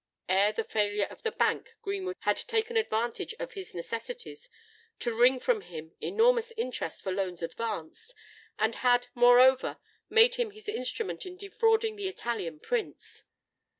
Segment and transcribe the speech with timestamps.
[0.27, 4.49] Ere the failure of the bank, Greenwood had taken advantage of his necessities
[4.97, 8.15] to wring from him enormous interest for loans advanced,
[8.57, 9.77] and had, moreover,
[10.09, 13.25] made him his instrument in defrauding the Italian prince.